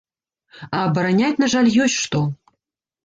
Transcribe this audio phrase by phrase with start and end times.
[0.77, 2.27] А абараняць, на жаль, ёсць што.